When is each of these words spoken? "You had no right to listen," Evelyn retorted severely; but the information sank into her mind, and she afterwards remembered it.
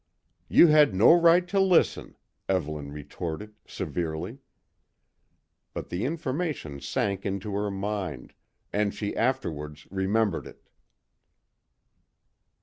"You 0.47 0.65
had 0.65 0.95
no 0.95 1.13
right 1.13 1.47
to 1.49 1.59
listen," 1.59 2.15
Evelyn 2.49 2.91
retorted 2.91 3.53
severely; 3.67 4.39
but 5.75 5.89
the 5.89 6.05
information 6.05 6.79
sank 6.79 7.23
into 7.23 7.53
her 7.53 7.69
mind, 7.69 8.33
and 8.73 8.95
she 8.95 9.15
afterwards 9.15 9.87
remembered 9.91 10.47
it. 10.47 10.67